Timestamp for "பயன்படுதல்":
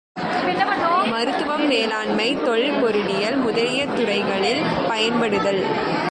4.87-5.65